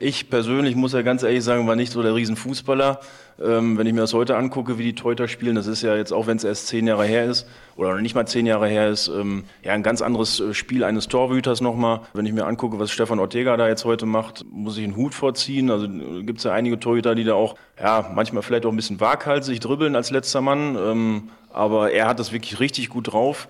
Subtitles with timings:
[0.00, 3.00] Ich persönlich muss ja ganz ehrlich sagen, war nicht so der Riesenfußballer.
[3.42, 6.12] Ähm, wenn ich mir das heute angucke, wie die Teuter spielen, das ist ja jetzt,
[6.12, 9.08] auch wenn es erst zehn Jahre her ist, oder nicht mal zehn Jahre her ist,
[9.08, 12.02] ähm, ja ein ganz anderes äh, Spiel eines Torhüters nochmal.
[12.14, 15.14] Wenn ich mir angucke, was Stefan Ortega da jetzt heute macht, muss ich einen Hut
[15.14, 15.68] vorziehen.
[15.68, 18.76] Also äh, gibt es ja einige Torhüter, die da auch, ja, manchmal vielleicht auch ein
[18.76, 20.76] bisschen waghalsig dribbeln als letzter Mann.
[20.76, 23.48] Ähm, aber er hat das wirklich richtig gut drauf.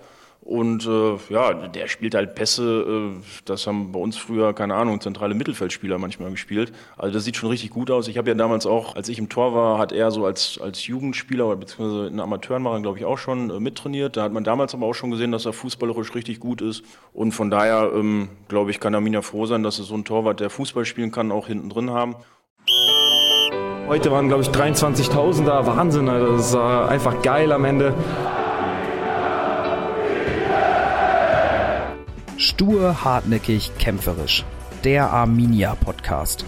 [0.49, 4.99] Und äh, ja, der spielt halt Pässe, äh, das haben bei uns früher, keine Ahnung,
[4.99, 6.73] zentrale Mittelfeldspieler manchmal gespielt.
[6.97, 8.07] Also das sieht schon richtig gut aus.
[8.07, 10.87] Ich habe ja damals auch, als ich im Tor war, hat er so als, als
[10.87, 14.17] Jugendspieler oder beziehungsweise in Amateuren war er, glaube ich, auch schon äh, mittrainiert.
[14.17, 16.83] Da hat man damals aber auch schon gesehen, dass er fußballerisch richtig gut ist.
[17.13, 20.39] Und von daher, ähm, glaube ich, kann Arminia froh sein, dass er so ein Torwart,
[20.39, 22.15] der Fußball spielen kann, auch hinten drin haben.
[23.87, 25.67] Heute waren, glaube ich, 23.000 da.
[25.67, 27.93] Wahnsinn, also das ist einfach geil am Ende.
[32.41, 34.45] Stur, hartnäckig, kämpferisch.
[34.85, 36.45] Der Arminia Podcast.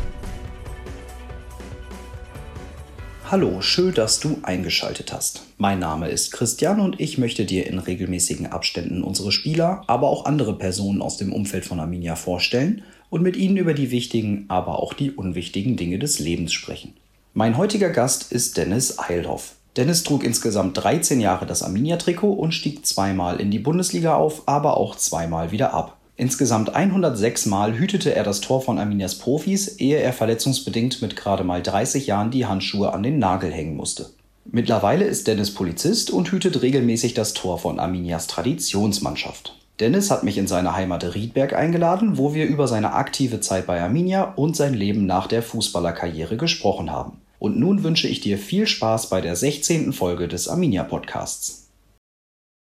[3.30, 5.44] Hallo, schön, dass du eingeschaltet hast.
[5.58, 10.23] Mein Name ist Christian und ich möchte dir in regelmäßigen Abständen unsere Spieler, aber auch
[10.23, 14.80] andere Personen aus dem Umfeld von Arminia vorstellen und mit ihnen über die wichtigen, aber
[14.80, 16.94] auch die unwichtigen Dinge des Lebens sprechen.
[17.33, 19.55] Mein heutiger Gast ist Dennis Eilhoff.
[19.77, 24.75] Dennis trug insgesamt 13 Jahre das Arminia-Trikot und stieg zweimal in die Bundesliga auf, aber
[24.75, 25.97] auch zweimal wieder ab.
[26.17, 31.45] Insgesamt 106 Mal hütete er das Tor von Arminias Profis, ehe er verletzungsbedingt mit gerade
[31.45, 34.09] mal 30 Jahren die Handschuhe an den Nagel hängen musste.
[34.44, 39.58] Mittlerweile ist Dennis Polizist und hütet regelmäßig das Tor von Arminias Traditionsmannschaft.
[39.80, 43.81] Dennis hat mich in seine Heimat Riedberg eingeladen, wo wir über seine aktive Zeit bei
[43.81, 47.22] Arminia und sein Leben nach der Fußballerkarriere gesprochen haben.
[47.42, 49.94] Und nun wünsche ich dir viel Spaß bei der 16.
[49.94, 51.72] Folge des Arminia Podcasts.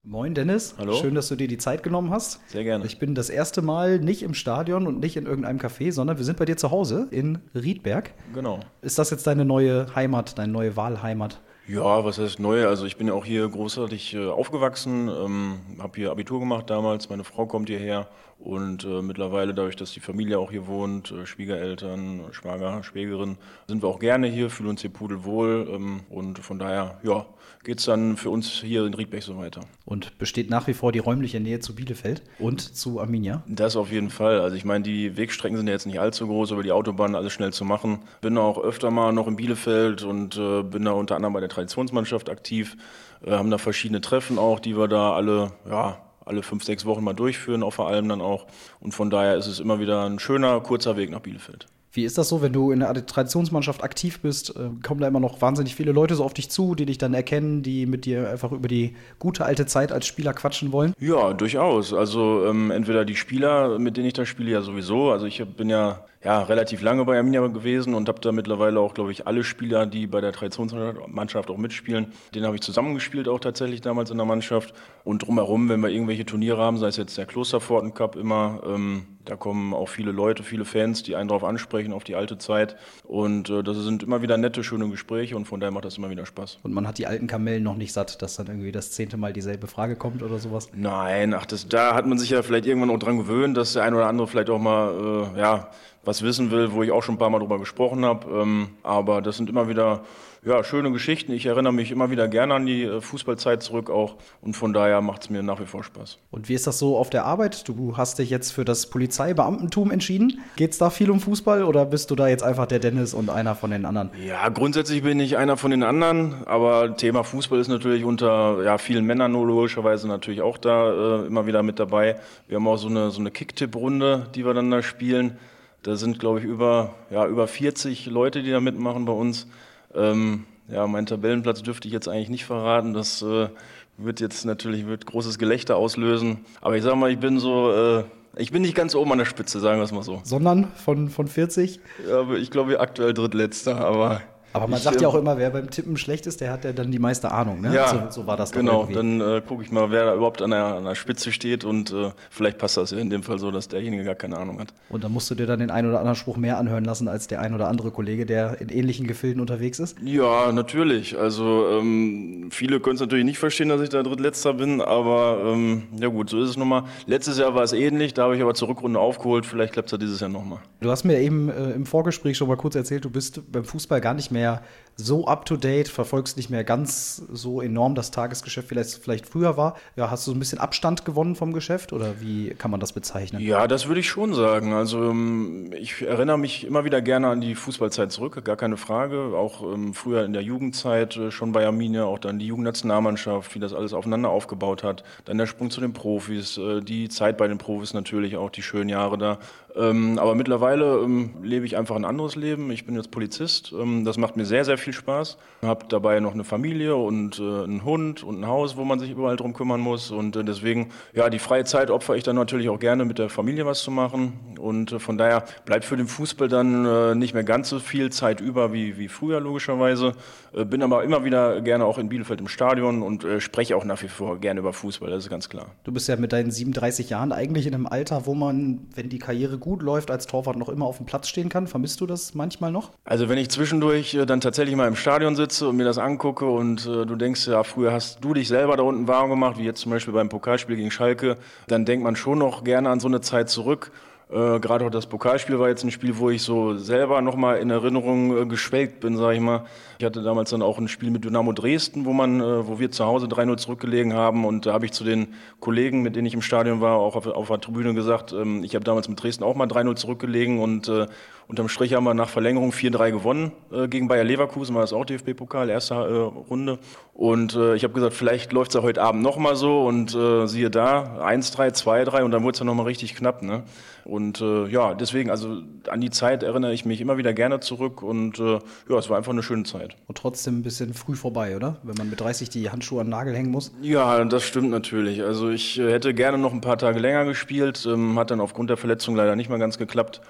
[0.03, 0.95] Moin Dennis, Hallo.
[0.95, 2.41] schön, dass du dir die Zeit genommen hast.
[2.49, 2.85] Sehr gerne.
[2.85, 6.25] Ich bin das erste Mal nicht im Stadion und nicht in irgendeinem Café, sondern wir
[6.25, 8.13] sind bei dir zu Hause in Riedberg.
[8.35, 8.59] Genau.
[8.83, 11.41] Ist das jetzt deine neue Heimat, deine neue Wahlheimat?
[11.69, 12.67] Ja, was heißt neu?
[12.67, 17.09] Also ich bin ja auch hier großartig äh, aufgewachsen, ähm, habe hier Abitur gemacht damals,
[17.09, 18.09] meine Frau kommt hierher
[18.39, 23.83] und äh, mittlerweile, dadurch, dass die Familie auch hier wohnt, äh, Schwiegereltern, Schwager, Schwägerin, sind
[23.83, 27.27] wir auch gerne hier, fühlen uns hier pudelwohl ähm, und von daher, ja,
[27.65, 29.63] geht es dann für uns hier in Riedberg so weiter.
[29.85, 33.43] Und besteht nach wie vor die räumliche Nähe zu Bielefeld und zu Arminia?
[33.49, 34.41] Das auf jeden Fall.
[34.41, 37.33] Also ich meine, die Wegstrecken sind ja jetzt nicht allzu groß, über die Autobahn alles
[37.33, 38.01] schnell zu machen.
[38.21, 41.49] Bin auch öfter mal noch in Bielefeld und äh, bin da unter anderem bei der
[41.49, 42.77] Traditionsmannschaft aktiv.
[43.25, 47.03] Äh, haben da verschiedene Treffen auch, die wir da alle, ja, alle fünf, sechs Wochen
[47.03, 48.47] mal durchführen, auch vor allem dann auch.
[48.81, 51.67] Und von daher ist es immer wieder ein schöner, kurzer Weg nach Bielefeld.
[51.97, 54.51] Wie ist das so, wenn du in der Traditionsmannschaft aktiv bist?
[54.51, 57.15] Äh, kommen da immer noch wahnsinnig viele Leute so auf dich zu, die dich dann
[57.15, 60.93] erkennen, die mit dir einfach über die gute alte Zeit als Spieler quatschen wollen?
[61.01, 61.95] Ja, durchaus.
[61.95, 65.11] Also ähm, entweder die Spieler, mit denen ich da spiele, ja sowieso.
[65.11, 68.95] Also ich bin ja ja, relativ lange bei Arminia gewesen und habe da mittlerweile auch,
[68.95, 73.39] glaube ich, alle Spieler, die bei der Traditionsmannschaft auch mitspielen, den habe ich zusammengespielt auch
[73.39, 74.75] tatsächlich damals in der Mannschaft.
[75.05, 79.07] Und drumherum, wenn wir irgendwelche Turniere haben, sei es jetzt der Klosterforten Cup immer, ähm,
[79.25, 82.77] da kommen auch viele Leute, viele Fans, die einen darauf ansprechen, auf die alte Zeit.
[83.05, 86.11] Und äh, das sind immer wieder nette, schöne Gespräche und von daher macht das immer
[86.11, 86.59] wieder Spaß.
[86.65, 89.33] Und man hat die alten Kamellen noch nicht satt, dass dann irgendwie das zehnte Mal
[89.33, 90.71] dieselbe Frage kommt oder sowas?
[90.75, 93.85] Nein, ach, das, da hat man sich ja vielleicht irgendwann auch dran gewöhnt, dass der
[93.85, 95.71] ein oder andere vielleicht auch mal, äh, ja,
[96.07, 98.27] was wissen will, wo ich auch schon ein paar Mal drüber gesprochen habe.
[98.31, 100.03] Ähm, aber das sind immer wieder
[100.47, 101.33] ja, schöne Geschichten.
[101.33, 105.01] Ich erinnere mich immer wieder gerne an die äh, Fußballzeit zurück auch und von daher
[105.01, 106.19] macht es mir nach wie vor Spaß.
[106.31, 107.69] Und wie ist das so auf der Arbeit?
[107.69, 110.41] Du hast dich jetzt für das Polizeibeamtentum entschieden.
[110.55, 113.29] Geht es da viel um Fußball oder bist du da jetzt einfach der Dennis und
[113.29, 114.11] einer von den anderen?
[114.25, 118.79] Ja, grundsätzlich bin ich einer von den anderen, aber Thema Fußball ist natürlich unter ja,
[118.79, 122.21] vielen Männern logischerweise natürlich auch da äh, immer wieder mit dabei.
[122.47, 125.39] Wir haben auch so eine, so eine Kicktipp-Runde, die wir dann da spielen.
[125.83, 129.47] Da sind, glaube ich, über, ja, über 40 Leute, die da mitmachen bei uns.
[129.95, 132.93] Ähm, ja, meinen Tabellenplatz dürfte ich jetzt eigentlich nicht verraten.
[132.93, 133.49] Das äh,
[133.97, 136.45] wird jetzt natürlich wird großes Gelächter auslösen.
[136.61, 138.05] Aber ich sage mal, ich bin so, äh,
[138.37, 140.21] ich bin nicht ganz oben an der Spitze, sagen wir es mal so.
[140.25, 141.81] Sondern von, von 40?
[142.09, 144.23] Ja, ich glaube aktuell drittletzter, aber
[144.57, 146.73] aber man ich, sagt ja auch immer, wer beim Tippen schlecht ist, der hat ja
[146.73, 147.61] dann die meiste Ahnung.
[147.61, 147.75] Ne?
[147.75, 150.51] Ja, so, so war das Genau, dann äh, gucke ich mal, wer da überhaupt an
[150.51, 153.51] der, an der Spitze steht und äh, vielleicht passt das ja in dem Fall so,
[153.51, 154.73] dass derjenige gar keine Ahnung hat.
[154.89, 157.27] Und dann musst du dir dann den einen oder anderen Spruch mehr anhören lassen als
[157.27, 159.97] der ein oder andere Kollege, der in ähnlichen Gefilden unterwegs ist?
[160.03, 161.19] Ja, natürlich.
[161.19, 165.85] Also ähm, viele können es natürlich nicht verstehen, dass ich da drittletzter bin, aber ähm,
[166.01, 166.85] ja gut, so ist es nun mal.
[167.07, 169.93] Letztes Jahr war es ähnlich, da habe ich aber zur Rückrunde aufgeholt, vielleicht klappt es
[169.93, 170.59] ja dieses Jahr nochmal.
[170.81, 174.01] Du hast mir eben äh, im Vorgespräch schon mal kurz erzählt, du bist beim Fußball
[174.01, 174.63] gar nicht mehr ja
[174.97, 179.27] so up to date, verfolgst nicht mehr ganz so enorm das Tagesgeschäft, wie es vielleicht
[179.27, 179.77] früher war.
[179.95, 182.93] Ja, hast du so ein bisschen Abstand gewonnen vom Geschäft oder wie kann man das
[182.93, 183.43] bezeichnen?
[183.43, 184.73] Ja, das würde ich schon sagen.
[184.73, 189.37] Also ähm, ich erinnere mich immer wieder gerne an die Fußballzeit zurück, gar keine Frage.
[189.37, 193.59] Auch ähm, früher in der Jugendzeit äh, schon bei Arminia, auch dann die Jugendnationalmannschaft, wie
[193.59, 195.05] das alles aufeinander aufgebaut hat.
[195.27, 198.63] Dann der Sprung zu den Profis, äh, die Zeit bei den Profis natürlich, auch die
[198.63, 199.39] schönen Jahre da.
[199.77, 202.71] Ähm, aber mittlerweile ähm, lebe ich einfach ein anderes Leben.
[202.71, 203.75] Ich bin jetzt Polizist.
[204.05, 205.39] Das macht mir sehr, sehr viel Spaß.
[205.63, 209.11] Habe dabei noch eine Familie und äh, einen Hund und ein Haus, wo man sich
[209.11, 210.11] überall drum kümmern muss.
[210.11, 213.29] Und äh, deswegen, ja, die freie Zeit opfere ich dann natürlich auch gerne mit der
[213.29, 214.57] Familie was zu machen.
[214.59, 218.11] Und äh, von daher bleibt für den Fußball dann äh, nicht mehr ganz so viel
[218.11, 220.13] Zeit über wie, wie früher, logischerweise.
[220.53, 223.85] Äh, bin aber immer wieder gerne auch in Bielefeld im Stadion und äh, spreche auch
[223.85, 225.11] nach wie vor gerne über Fußball.
[225.11, 225.67] Das ist ganz klar.
[225.85, 229.19] Du bist ja mit deinen 37 Jahren eigentlich in einem Alter, wo man, wenn die
[229.19, 231.67] Karriere gut läuft, als Torwart noch immer auf dem Platz stehen kann.
[231.67, 232.91] Vermisst du das manchmal noch?
[233.05, 236.87] Also wenn ich zwischendurch dann tatsächlich mal im Stadion sitze und mir das angucke und
[236.87, 239.81] äh, du denkst, ja, früher hast du dich selber da unten warm gemacht, wie jetzt
[239.81, 241.37] zum Beispiel beim Pokalspiel gegen Schalke,
[241.67, 243.91] dann denkt man schon noch gerne an so eine Zeit zurück.
[244.29, 247.71] Äh, Gerade auch das Pokalspiel war jetzt ein Spiel, wo ich so selber nochmal in
[247.71, 249.67] Erinnerung äh, geschwelgt bin, sage ich mal.
[249.99, 252.91] Ich hatte damals dann auch ein Spiel mit Dynamo Dresden, wo man, äh, wo wir
[252.91, 254.45] zu Hause 3-0 zurückgelegen haben.
[254.45, 255.29] Und da habe ich zu den
[255.61, 258.75] Kollegen, mit denen ich im Stadion war, auch auf, auf der Tribüne gesagt, ähm, ich
[258.75, 261.07] habe damals mit Dresden auch mal 3-0 zurückgelegen und äh,
[261.47, 265.05] unterm Strich haben wir nach Verlängerung 4-3 gewonnen äh, gegen Bayer Leverkusen, war das auch
[265.05, 266.81] DFB-Pokal, erste äh, Runde.
[267.15, 270.47] Und äh, ich habe gesagt, vielleicht läuft es ja heute Abend nochmal so und äh,
[270.47, 273.43] siehe da, 1-3, 2-3 und dann wurde es ja nochmal richtig knapp.
[273.43, 273.63] Ne?
[274.05, 278.03] Und äh, ja, deswegen, also an die Zeit erinnere ich mich immer wieder gerne zurück
[278.03, 278.59] und äh,
[278.89, 279.97] ja, es war einfach eine schöne Zeit.
[280.07, 281.77] Und trotzdem ein bisschen früh vorbei, oder?
[281.83, 283.73] Wenn man mit 30 die Handschuhe an den Nagel hängen muss.
[283.83, 285.23] Ja, das stimmt natürlich.
[285.23, 288.71] Also ich äh, hätte gerne noch ein paar Tage länger gespielt, ähm, hat dann aufgrund
[288.71, 290.21] der Verletzung leider nicht mehr ganz geklappt.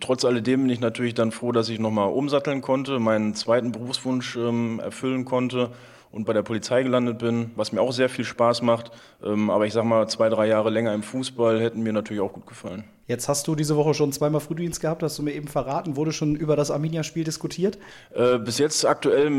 [0.00, 4.36] Trotz alledem bin ich natürlich dann froh, dass ich nochmal umsatteln konnte, meinen zweiten Berufswunsch
[4.36, 5.70] ähm, erfüllen konnte
[6.10, 8.90] und bei der Polizei gelandet bin, was mir auch sehr viel Spaß macht.
[9.22, 12.32] Ähm, aber ich sag mal, zwei, drei Jahre länger im Fußball hätten mir natürlich auch
[12.32, 12.84] gut gefallen.
[13.08, 15.96] Jetzt hast du diese Woche schon zweimal Frühdienst gehabt, hast du mir eben verraten.
[15.96, 17.78] Wurde schon über das Arminia-Spiel diskutiert?
[18.14, 19.32] Äh, bis jetzt aktuell,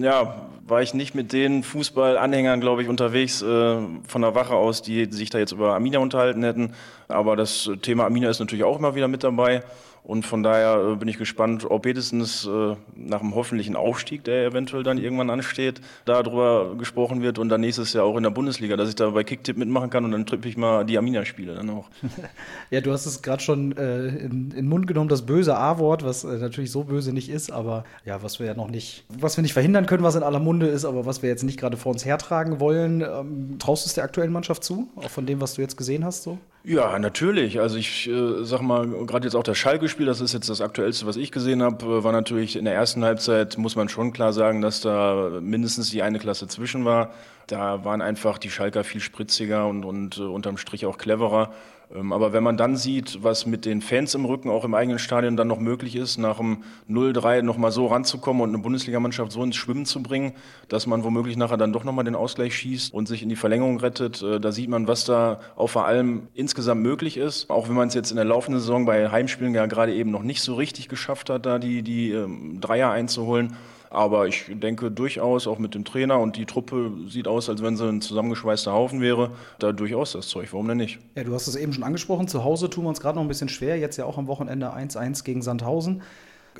[0.00, 3.76] ja, war ich nicht mit den Fußballanhängern, glaube ich, unterwegs äh,
[4.08, 6.72] von der Wache aus, die sich da jetzt über Arminia unterhalten hätten.
[7.06, 9.62] Aber das Thema Arminia ist natürlich auch immer wieder mit dabei.
[10.06, 14.46] Und von daher äh, bin ich gespannt, ob spätestens äh, nach dem hoffentlichen Aufstieg, der
[14.46, 18.76] eventuell dann irgendwann ansteht, darüber gesprochen wird und dann nächstes Jahr auch in der Bundesliga,
[18.76, 21.70] dass ich da bei Kicktipp mitmachen kann und dann trippe ich mal die Arminia-Spiele dann
[21.70, 21.88] auch.
[22.70, 26.04] ja, du hast es gerade schon äh, in, in den Mund genommen, das böse A-Wort,
[26.04, 29.36] was äh, natürlich so böse nicht ist, aber ja, was wir ja noch nicht, was
[29.36, 31.76] wir nicht verhindern können, was in aller Munde ist, aber was wir jetzt nicht gerade
[31.76, 33.00] vor uns hertragen wollen.
[33.00, 36.04] Ähm, traust du es der aktuellen Mannschaft zu, auch von dem, was du jetzt gesehen
[36.04, 36.22] hast?
[36.22, 36.38] So?
[36.64, 37.60] Ja, natürlich.
[37.60, 41.06] Also ich äh, sag mal, gerade jetzt auch das Schalke-Spiel, das ist jetzt das Aktuellste,
[41.06, 44.32] was ich gesehen habe, äh, war natürlich in der ersten Halbzeit, muss man schon klar
[44.32, 47.10] sagen, dass da mindestens die eine Klasse zwischen war.
[47.46, 51.52] Da waren einfach die Schalker viel spritziger und, und äh, unterm Strich auch cleverer.
[51.94, 54.98] Ähm, aber wenn man dann sieht, was mit den Fans im Rücken auch im eigenen
[54.98, 59.42] Stadion dann noch möglich ist, nach dem 0-3 nochmal so ranzukommen und eine Bundesligamannschaft so
[59.42, 60.32] ins Schwimmen zu bringen,
[60.68, 63.78] dass man womöglich nachher dann doch nochmal den Ausgleich schießt und sich in die Verlängerung
[63.78, 67.50] rettet, äh, da sieht man, was da auch vor allem insgesamt möglich ist.
[67.50, 70.22] Auch wenn man es jetzt in der laufenden Saison bei Heimspielen ja gerade eben noch
[70.22, 73.56] nicht so richtig geschafft hat, da die, die ähm, Dreier einzuholen.
[73.90, 77.76] Aber ich denke durchaus, auch mit dem Trainer und die Truppe sieht aus, als wenn
[77.76, 80.52] sie ein zusammengeschweißter Haufen wäre, da durchaus das Zeug.
[80.52, 80.98] Warum denn nicht?
[81.14, 82.28] Ja, du hast es eben schon angesprochen.
[82.28, 83.78] Zu Hause tun wir uns gerade noch ein bisschen schwer.
[83.78, 86.02] Jetzt ja auch am Wochenende 1-1 gegen Sandhausen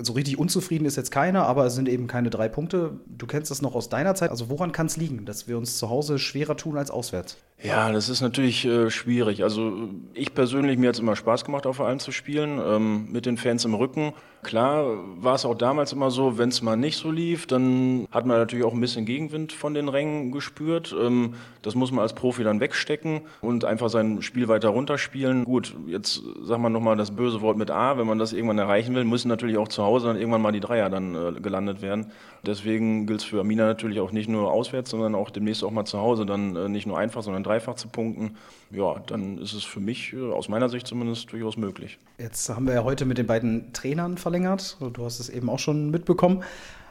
[0.05, 3.01] so richtig unzufrieden ist jetzt keiner, aber es sind eben keine drei Punkte.
[3.07, 4.31] Du kennst das noch aus deiner Zeit.
[4.31, 7.39] Also woran kann es liegen, dass wir uns zu Hause schwerer tun als auswärts?
[7.63, 9.43] Ja, das ist natürlich äh, schwierig.
[9.43, 13.27] Also ich persönlich, mir hat es immer Spaß gemacht, auf Verein zu spielen, ähm, mit
[13.27, 14.13] den Fans im Rücken.
[14.47, 14.87] Klar
[15.21, 18.39] war es auch damals immer so, wenn es mal nicht so lief, dann hat man
[18.39, 20.95] natürlich auch ein bisschen Gegenwind von den Rängen gespürt.
[20.97, 25.43] Ähm, das muss man als Profi dann wegstecken und einfach sein Spiel weiter runterspielen.
[25.43, 27.99] Gut, jetzt sagen wir nochmal das böse Wort mit A.
[27.99, 30.61] Wenn man das irgendwann erreichen will, müssen natürlich auch zu Hause dann irgendwann mal die
[30.61, 32.13] Dreier dann äh, gelandet werden.
[32.47, 35.87] Deswegen gilt es für Amina natürlich auch nicht nur auswärts, sondern auch demnächst auch mal
[35.87, 38.37] zu Hause dann äh, nicht nur einfach, sondern dreifach zu punkten,
[38.71, 41.99] ja, dann ist es für mich, äh, aus meiner Sicht zumindest, durchaus möglich.
[42.19, 44.77] Jetzt haben wir ja heute mit den beiden Trainern verlängert.
[44.93, 46.43] Du hast es eben auch schon mitbekommen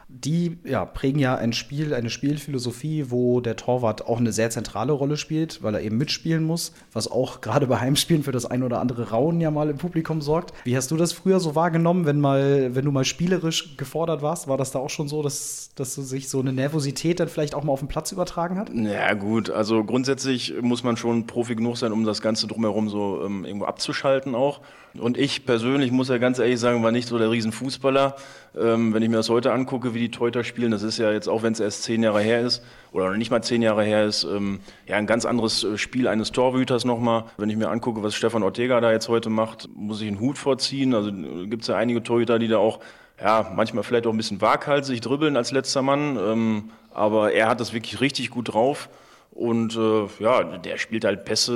[0.08, 4.92] die ja, prägen ja ein Spiel, eine Spielphilosophie, wo der Torwart auch eine sehr zentrale
[4.92, 8.62] Rolle spielt, weil er eben mitspielen muss, was auch gerade bei Heimspielen für das ein
[8.62, 10.52] oder andere Rauen ja mal im Publikum sorgt.
[10.64, 14.46] Wie hast du das früher so wahrgenommen, wenn mal, wenn du mal spielerisch gefordert warst?
[14.46, 17.64] War das da auch schon so, dass, dass sich so eine Nervosität dann vielleicht auch
[17.64, 18.70] mal auf den Platz übertragen hat?
[18.72, 23.24] Ja, gut, also grundsätzlich muss man schon Profi genug sein, um das Ganze drumherum so
[23.24, 24.60] ähm, irgendwo abzuschalten auch.
[25.00, 28.16] Und ich persönlich muss ja ganz ehrlich sagen, war nicht so der Riesenfußballer.
[28.58, 30.70] Ähm, wenn ich mir das heute angucke, wie die Teuter spielen.
[30.70, 32.62] Das ist ja jetzt, auch wenn es erst zehn Jahre her ist,
[32.92, 36.32] oder nicht mal zehn Jahre her ist, ähm, ja ein ganz anderes äh, Spiel eines
[36.32, 37.24] Torhüters nochmal.
[37.36, 40.38] Wenn ich mir angucke, was Stefan Ortega da jetzt heute macht, muss ich einen Hut
[40.38, 40.94] vorziehen.
[40.94, 42.80] Also äh, gibt es ja einige Torhüter, die da auch
[43.20, 46.18] ja, manchmal vielleicht auch ein bisschen waghalsig dribbeln als letzter Mann.
[46.18, 48.88] Ähm, aber er hat das wirklich richtig gut drauf.
[49.36, 51.52] Und äh, ja, der spielt halt Pässe,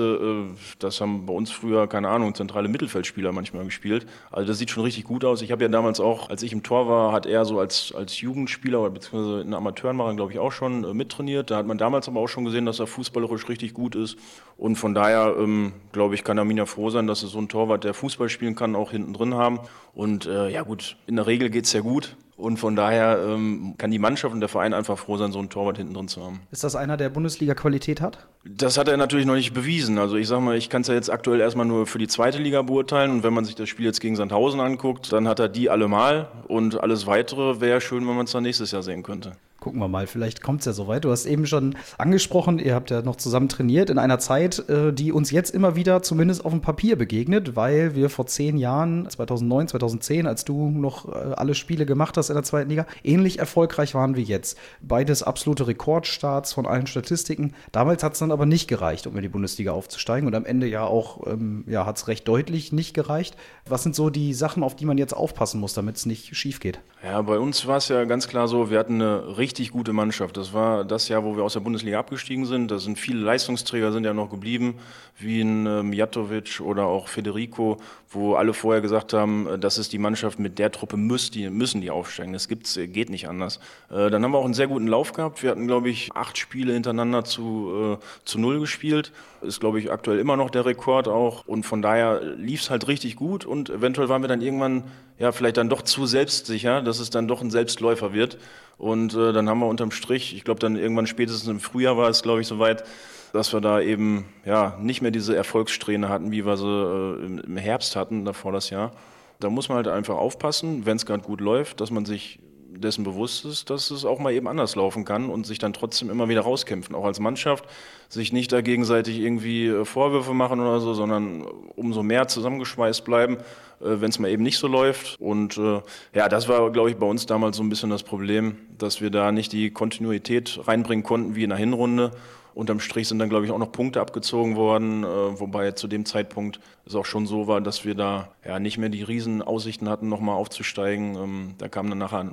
[0.50, 4.06] äh, das haben bei uns früher, keine Ahnung, zentrale Mittelfeldspieler manchmal gespielt.
[4.30, 5.40] Also das sieht schon richtig gut aus.
[5.40, 8.20] Ich habe ja damals auch, als ich im Tor war, hat er so als, als
[8.20, 11.50] Jugendspieler oder beziehungsweise in Amateuren war er, glaube ich, auch schon äh, mittrainiert.
[11.50, 14.18] Da hat man damals aber auch schon gesehen, dass er fußballerisch richtig gut ist.
[14.58, 17.84] Und von daher, ähm, glaube ich, kann Arminia froh sein, dass es so ein Torwart,
[17.84, 19.58] der Fußball spielen kann, auch hinten drin haben.
[19.94, 22.14] Und äh, ja gut, in der Regel geht's ja gut.
[22.40, 25.50] Und von daher ähm, kann die Mannschaft und der Verein einfach froh sein, so einen
[25.50, 26.40] Torwart hinten drin zu haben.
[26.50, 28.26] Ist das einer, der Bundesliga-Qualität hat?
[28.44, 29.98] Das hat er natürlich noch nicht bewiesen.
[29.98, 32.38] Also ich sag mal, ich kann es ja jetzt aktuell erstmal nur für die zweite
[32.38, 33.10] Liga beurteilen.
[33.10, 36.28] Und wenn man sich das Spiel jetzt gegen Sandhausen anguckt, dann hat er die allemal.
[36.48, 39.88] Und alles weitere wäre schön, wenn man es dann nächstes Jahr sehen könnte gucken wir
[39.88, 41.04] mal, vielleicht kommt es ja soweit.
[41.04, 44.92] Du hast eben schon angesprochen, ihr habt ja noch zusammen trainiert in einer Zeit, äh,
[44.92, 49.08] die uns jetzt immer wieder zumindest auf dem Papier begegnet, weil wir vor zehn Jahren,
[49.08, 53.38] 2009, 2010, als du noch äh, alle Spiele gemacht hast in der zweiten Liga, ähnlich
[53.38, 54.58] erfolgreich waren wie jetzt.
[54.80, 57.54] Beides absolute Rekordstarts von allen Statistiken.
[57.72, 60.66] Damals hat es dann aber nicht gereicht, um in die Bundesliga aufzusteigen und am Ende
[60.66, 63.36] ja auch, ähm, ja, hat es recht deutlich nicht gereicht.
[63.68, 66.60] Was sind so die Sachen, auf die man jetzt aufpassen muss, damit es nicht schief
[66.60, 66.80] geht?
[67.04, 69.92] Ja, bei uns war es ja ganz klar so, wir hatten eine richtig richtig gute
[69.92, 70.36] Mannschaft.
[70.36, 72.70] Das war das Jahr, wo wir aus der Bundesliga abgestiegen sind.
[72.70, 74.76] Da sind viele Leistungsträger sind ja noch geblieben,
[75.18, 77.78] wie ein Mijatovic oder auch Federico,
[78.12, 81.48] wo alle vorher gesagt haben, äh, das ist die Mannschaft, mit der Truppe müssen die,
[81.48, 82.32] müssen die aufsteigen.
[82.32, 83.60] Das gibt's, äh, geht nicht anders.
[83.88, 85.42] Äh, dann haben wir auch einen sehr guten Lauf gehabt.
[85.42, 89.12] Wir hatten, glaube ich, acht Spiele hintereinander zu, zu null gespielt.
[89.42, 91.46] Ist, glaube ich, aktuell immer noch der Rekord auch.
[91.46, 93.44] Und von daher lief es halt richtig gut.
[93.46, 94.84] Und eventuell waren wir dann irgendwann,
[95.18, 98.38] ja, vielleicht dann doch zu selbstsicher, dass es dann doch ein Selbstläufer wird.
[98.76, 102.08] Und äh, dann haben wir unterm Strich, ich glaube dann irgendwann spätestens im Frühjahr war
[102.08, 102.84] es, glaube ich, soweit,
[103.32, 107.56] dass wir da eben ja nicht mehr diese Erfolgssträhne hatten, wie wir sie äh, im
[107.56, 108.92] Herbst hatten, davor das Jahr.
[109.38, 112.40] Da muss man halt einfach aufpassen, wenn es gerade gut läuft, dass man sich
[112.72, 116.08] dessen bewusst ist, dass es auch mal eben anders laufen kann und sich dann trotzdem
[116.08, 117.64] immer wieder rauskämpfen, auch als Mannschaft,
[118.08, 121.42] sich nicht da gegenseitig irgendwie äh, Vorwürfe machen oder so, sondern
[121.76, 123.38] umso mehr zusammengeschweißt bleiben
[123.80, 125.18] äh, wenn es mal eben nicht so läuft.
[125.20, 125.80] Und äh,
[126.14, 129.10] ja, das war, glaube ich, bei uns damals so ein bisschen das Problem, dass wir
[129.10, 132.12] da nicht die Kontinuität reinbringen konnten wie in der Hinrunde
[132.54, 136.04] Unterm Strich sind dann, glaube ich, auch noch Punkte abgezogen worden, äh, wobei zu dem
[136.04, 140.08] Zeitpunkt es auch schon so war, dass wir da ja nicht mehr die Riesenaussichten hatten,
[140.08, 141.14] nochmal aufzusteigen.
[141.16, 142.30] Ähm, da kam dann nachher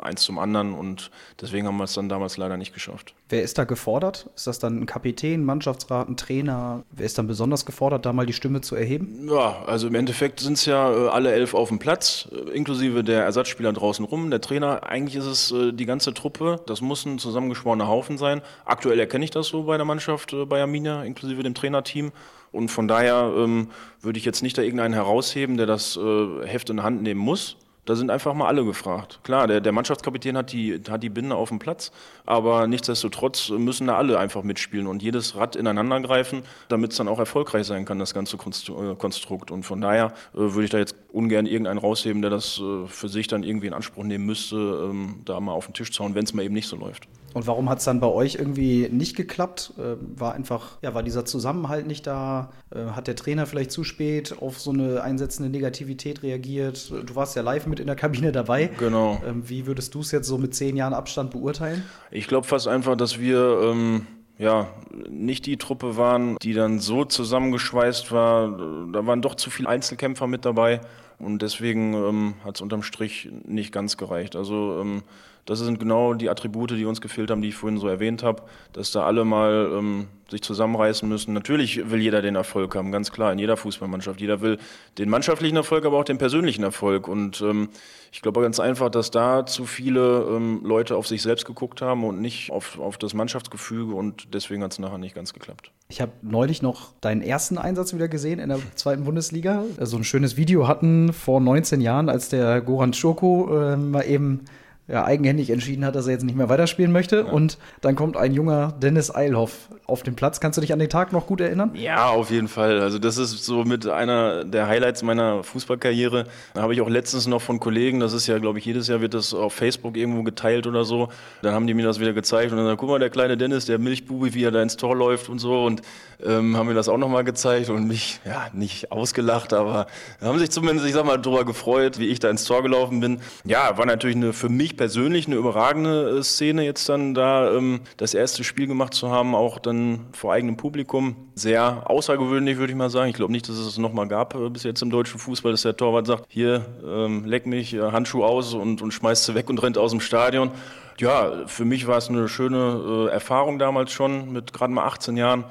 [0.00, 1.10] eins zum anderen und
[1.40, 3.14] deswegen haben wir es dann damals leider nicht geschafft.
[3.28, 4.30] Wer ist da gefordert?
[4.36, 6.84] Ist das dann ein Kapitän, Mannschaftsrat, ein Trainer?
[6.90, 9.28] Wer ist dann besonders gefordert, da mal die Stimme zu erheben?
[9.28, 13.02] Ja, also im Endeffekt sind es ja äh, alle elf auf dem Platz, äh, inklusive
[13.02, 14.30] der Ersatzspieler draußen rum.
[14.30, 16.60] Der Trainer, eigentlich ist es äh, die ganze Truppe.
[16.66, 18.42] Das muss ein zusammengeschworener Haufen sein.
[18.64, 22.12] Aktuell erkenne ich das so bei der Mannschaft, bei Arminia, inklusive dem Trainerteam.
[22.56, 23.68] Und von daher ähm,
[24.00, 27.56] würde ich jetzt nicht da irgendeinen herausheben, der das äh, Heft in Hand nehmen muss.
[27.86, 29.20] Da sind einfach mal alle gefragt.
[29.22, 31.92] Klar, der, der Mannschaftskapitän hat die, hat die Binde auf dem Platz,
[32.24, 37.06] aber nichtsdestotrotz müssen da alle einfach mitspielen und jedes Rad ineinander greifen, damit es dann
[37.06, 39.52] auch erfolgreich sein kann, das ganze äh, Konstrukt.
[39.52, 43.08] Und von daher äh, würde ich da jetzt ungern irgendeinen rausheben, der das äh, für
[43.08, 46.16] sich dann irgendwie in Anspruch nehmen müsste, ähm, da mal auf den Tisch zu hauen,
[46.16, 47.06] wenn es mal eben nicht so läuft.
[47.36, 49.74] Und warum hat es dann bei euch irgendwie nicht geklappt?
[49.76, 52.50] Äh, war einfach, ja, war dieser Zusammenhalt nicht da?
[52.74, 56.90] Äh, hat der Trainer vielleicht zu spät auf so eine einsetzende Negativität reagiert?
[56.90, 58.70] Du warst ja live mit in der Kabine dabei.
[58.78, 59.20] Genau.
[59.26, 61.82] Ähm, wie würdest du es jetzt so mit zehn Jahren Abstand beurteilen?
[62.10, 64.06] Ich glaube fast einfach, dass wir ähm,
[64.38, 64.68] ja
[65.10, 68.48] nicht die Truppe waren, die dann so zusammengeschweißt war.
[68.94, 70.80] Da waren doch zu viele Einzelkämpfer mit dabei.
[71.18, 74.36] Und deswegen ähm, hat es unterm Strich nicht ganz gereicht.
[74.36, 75.02] Also ähm,
[75.46, 78.42] das sind genau die Attribute, die uns gefehlt haben, die ich vorhin so erwähnt habe,
[78.72, 81.32] dass da alle mal ähm, sich zusammenreißen müssen.
[81.34, 84.20] Natürlich will jeder den Erfolg haben, ganz klar, in jeder Fußballmannschaft.
[84.20, 84.58] Jeder will
[84.98, 87.06] den mannschaftlichen Erfolg, aber auch den persönlichen Erfolg.
[87.06, 87.68] Und ähm,
[88.10, 92.02] ich glaube ganz einfach, dass da zu viele ähm, Leute auf sich selbst geguckt haben
[92.02, 95.70] und nicht auf, auf das Mannschaftsgefüge und deswegen hat es nachher nicht ganz geklappt.
[95.88, 99.62] Ich habe neulich noch deinen ersten Einsatz wieder gesehen in der zweiten Bundesliga.
[99.76, 104.02] So also ein schönes Video hatten vor 19 Jahren, als der Goran Schoko äh, mal
[104.02, 104.46] eben
[104.88, 107.24] ja, eigenhändig entschieden hat, dass er jetzt nicht mehr weiterspielen möchte.
[107.26, 107.32] Ja.
[107.32, 110.38] Und dann kommt ein junger Dennis Eilhoff auf den Platz.
[110.38, 111.72] Kannst du dich an den Tag noch gut erinnern?
[111.74, 112.80] Ja, auf jeden Fall.
[112.80, 116.26] Also das ist so mit einer der Highlights meiner Fußballkarriere.
[116.54, 119.00] Da habe ich auch letztens noch von Kollegen, das ist ja, glaube ich, jedes Jahr
[119.00, 121.08] wird das auf Facebook irgendwo geteilt oder so.
[121.42, 123.66] Dann haben die mir das wieder gezeigt und dann sagt, guck mal, der kleine Dennis,
[123.66, 125.64] der Milchbubi, wie er da ins Tor läuft und so.
[125.64, 125.82] Und
[126.24, 129.86] ähm, haben mir das auch nochmal gezeigt und mich, ja, nicht ausgelacht, aber
[130.20, 133.20] haben sich zumindest, ich sag mal, darüber gefreut, wie ich da ins Tor gelaufen bin.
[133.44, 137.80] Ja, war natürlich eine für mich persönlich eine überragende äh, Szene, jetzt dann da ähm,
[137.96, 141.16] das erste Spiel gemacht zu haben, auch dann vor eigenem Publikum.
[141.34, 143.10] Sehr außergewöhnlich, würde ich mal sagen.
[143.10, 145.62] Ich glaube nicht, dass es es nochmal gab äh, bis jetzt im deutschen Fußball, dass
[145.62, 149.48] der Torwart sagt, hier, ähm, leck mich, äh, Handschuh aus und, und schmeißt sie weg
[149.50, 150.50] und rennt aus dem Stadion.
[150.98, 155.16] Ja, für mich war es eine schöne äh, Erfahrung damals schon, mit gerade mal 18
[155.16, 155.44] Jahren.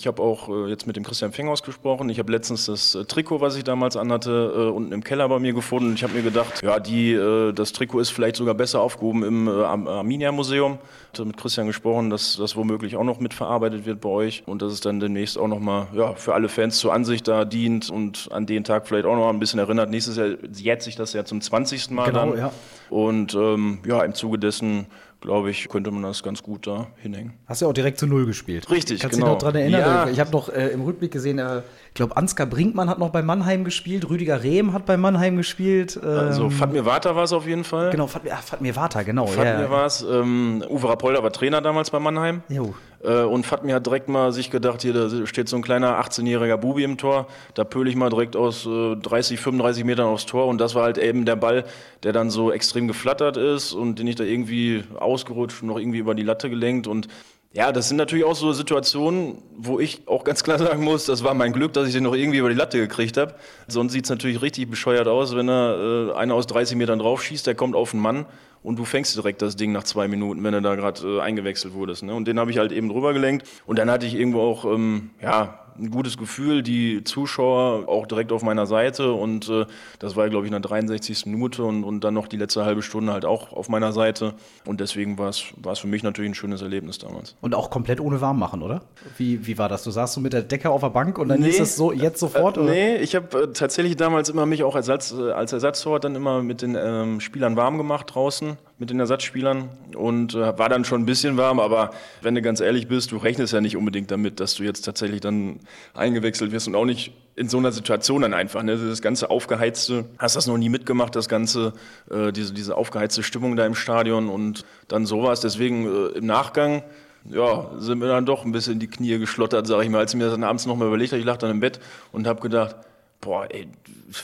[0.00, 2.08] Ich habe auch äh, jetzt mit dem Christian Fenghaus gesprochen.
[2.08, 5.40] Ich habe letztens das äh, Trikot, was ich damals anhatte, äh, unten im Keller bei
[5.40, 5.94] mir gefunden.
[5.94, 9.48] Ich habe mir gedacht, ja, die, äh, das Trikot ist vielleicht sogar besser aufgehoben im
[9.48, 10.78] äh, Arminia-Museum.
[11.12, 14.62] Ich habe mit Christian gesprochen, dass das womöglich auch noch mitverarbeitet wird bei euch und
[14.62, 18.28] dass es dann demnächst auch nochmal ja, für alle Fans zur Ansicht da dient und
[18.30, 19.90] an den Tag vielleicht auch noch ein bisschen erinnert.
[19.90, 21.90] Nächstes Jahr jährt sich das ja zum 20.
[21.90, 22.38] Mal Genau, dann.
[22.38, 22.52] ja.
[22.88, 24.86] Und ähm, ja, im Zuge dessen
[25.20, 27.32] glaube ich, könnte man das ganz gut da hinhängen.
[27.46, 28.70] Hast du ja auch direkt zu Null gespielt.
[28.70, 29.26] Richtig, Kannst genau.
[29.26, 29.80] dich noch dran erinnern?
[29.80, 30.08] Ja.
[30.08, 33.22] Ich habe noch äh, im Rückblick gesehen, äh, ich glaube, Ansgar Brinkmann hat noch bei
[33.22, 35.98] Mannheim gespielt, Rüdiger Rehm hat bei Mannheim gespielt.
[36.02, 37.90] Ähm, Also Fatmir Vata war es auf jeden Fall.
[37.90, 39.26] Genau, Fatmir, ah, Fatmir Vata, genau.
[39.26, 39.70] Fatmir ja.
[39.70, 40.02] war es.
[40.02, 42.42] Ähm, Uwe Rapolda war Trainer damals bei Mannheim.
[42.48, 42.74] Jo.
[43.02, 46.56] Äh, und Fatmir hat direkt mal sich gedacht, hier da steht so ein kleiner 18-jähriger
[46.56, 50.46] Bubi im Tor, da pöle ich mal direkt aus äh, 30, 35 Metern aufs Tor
[50.46, 51.64] und das war halt eben der Ball,
[52.02, 55.98] der dann so extrem geflattert ist und den ich da irgendwie ausgerutscht und noch irgendwie
[55.98, 57.08] über die Latte gelenkt und
[57.52, 61.24] ja, das sind natürlich auch so Situationen, wo ich auch ganz klar sagen muss, das
[61.24, 63.34] war mein Glück, dass ich den noch irgendwie über die Latte gekriegt habe.
[63.68, 67.46] Sonst sieht's natürlich richtig bescheuert aus, wenn er äh, einer aus 30 Metern drauf schießt,
[67.46, 68.26] der kommt auf einen Mann
[68.62, 71.72] und du fängst direkt das Ding nach zwei Minuten, wenn du da gerade äh, eingewechselt
[71.72, 72.02] wurdest.
[72.02, 72.14] Ne?
[72.14, 73.48] Und den habe ich halt eben drüber gelenkt.
[73.66, 78.32] Und dann hatte ich irgendwo auch ähm, ja, ein gutes Gefühl, die Zuschauer auch direkt
[78.32, 79.12] auf meiner Seite.
[79.12, 79.66] Und äh,
[79.98, 81.26] das war, glaube ich, in der 63.
[81.26, 84.34] Minute und, und dann noch die letzte halbe Stunde halt auch auf meiner Seite.
[84.64, 87.36] Und deswegen war es es für mich natürlich ein schönes Erlebnis damals.
[87.40, 88.82] Und auch komplett ohne warm machen, oder?
[89.16, 89.84] Wie, wie war das?
[89.84, 91.48] Du saßt so mit der Decke auf der Bank und dann Nee.
[91.50, 92.56] ist das so jetzt sofort?
[92.56, 92.70] Äh, oder?
[92.70, 96.14] nee, ich habe äh, tatsächlich damals immer mich auch als, Ersatz, äh, als Ersatztorwart dann
[96.16, 100.84] immer mit den ähm, Spielern warm gemacht draußen, mit den Ersatzspielern und äh, war dann
[100.84, 101.90] schon ein bisschen warm, aber
[102.22, 105.20] wenn du ganz ehrlich bist, du rechnest ja nicht unbedingt damit, dass du jetzt tatsächlich
[105.20, 105.60] dann
[105.94, 108.76] eingewechselt wirst und auch nicht in so einer Situation dann einfach, ne?
[108.76, 111.72] das ganze aufgeheizte, hast das noch nie mitgemacht, das ganze,
[112.10, 116.82] äh, diese, diese aufgeheizte Stimmung da im Stadion und dann sowas, deswegen äh, im Nachgang
[117.24, 120.12] ja, sind mir dann doch ein bisschen in die Knie geschlottert, sage ich mal, als
[120.12, 121.20] ich mir das dann abends nochmal überlegt habe.
[121.20, 121.80] Ich lag dann im Bett
[122.12, 122.76] und habe gedacht,
[123.20, 123.66] boah, ey,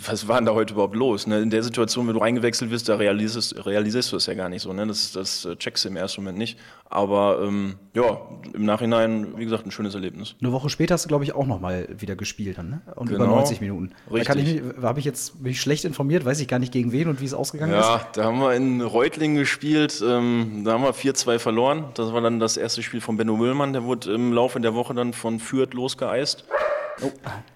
[0.07, 1.27] was war denn da heute überhaupt los?
[1.27, 1.41] Ne?
[1.41, 4.63] In der Situation, wenn du eingewechselt wirst, da realisierst, realisierst du es ja gar nicht
[4.63, 4.73] so.
[4.73, 4.87] Ne?
[4.87, 6.59] Das, das äh, checkst du im ersten Moment nicht.
[6.89, 8.21] Aber ähm, ja,
[8.53, 10.37] im Nachhinein, wie gesagt, ein schönes Erlebnis.
[10.41, 12.83] Eine Woche später hast du, glaube ich, auch noch mal wieder gespielt dann, ne?
[12.95, 13.37] Und über Genau.
[13.37, 13.91] 90 Minuten.
[14.11, 14.83] Da kann ich Richtig.
[14.83, 17.25] habe ich jetzt bin ich schlecht informiert, weiß ich gar nicht gegen wen und wie
[17.25, 17.85] es ausgegangen ist.
[17.85, 21.87] Ja, da haben wir in Reutlingen gespielt, ähm, da haben wir 4-2 verloren.
[21.95, 24.95] Das war dann das erste Spiel von Benno Müllmann, der wurde im Laufe der Woche
[24.95, 26.45] dann von Fürth losgeeist.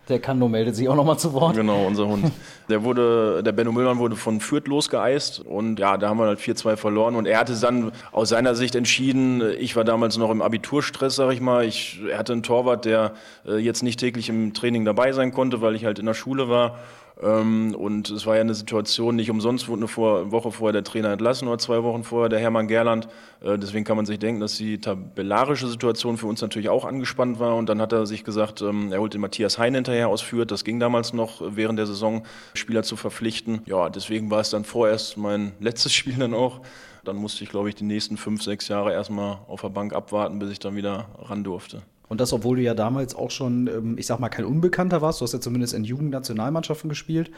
[0.08, 1.54] Der Kando meldet sich auch noch mal zu Wort.
[1.54, 2.32] Genau, unser Hund.
[2.68, 6.40] Der wurde, der Benno Müllmann wurde von Fürth losgeeist und ja, da haben wir halt
[6.40, 10.42] 4-2 verloren und er hatte dann aus seiner Sicht entschieden, ich war damals noch im
[10.42, 11.64] Abiturstress, sag ich mal.
[11.64, 13.12] Ich, er hatte einen Torwart, der
[13.46, 16.48] äh, jetzt nicht täglich im Training dabei sein konnte, weil ich halt in der Schule
[16.48, 16.78] war.
[17.20, 21.10] Ähm, und es war ja eine Situation, nicht umsonst wurde eine Woche vorher der Trainer
[21.10, 23.08] entlassen oder zwei Wochen vorher der Hermann Gerland.
[23.40, 27.40] Äh, deswegen kann man sich denken, dass die tabellarische Situation für uns natürlich auch angespannt
[27.40, 27.56] war.
[27.56, 30.50] Und dann hat er sich gesagt, ähm, er holt den Matthias Hein hinterher aus Fürth.
[30.50, 33.62] Das ging damals noch äh, während der Saison, Spieler zu verpflichten.
[33.66, 36.60] Ja, deswegen war es dann vorerst mein letztes Spiel dann auch.
[37.04, 40.38] Dann musste ich, glaube ich, die nächsten fünf, sechs Jahre erstmal auf der Bank abwarten,
[40.38, 41.82] bis ich dann wieder ran durfte.
[42.08, 45.20] Und das, obwohl du ja damals auch schon, ähm, ich sag mal, kein Unbekannter warst.
[45.20, 47.30] Du hast ja zumindest in Jugendnationalmannschaften gespielt.